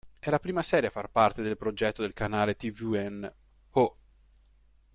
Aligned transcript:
È 0.17 0.31
la 0.31 0.39
prima 0.39 0.63
serie 0.63 0.87
a 0.87 0.91
far 0.91 1.11
parte 1.11 1.43
del 1.43 1.57
progetto 1.57 2.01
del 2.01 2.13
canale 2.13 2.55
tvN 2.55 3.31
"Oh! 3.73 3.97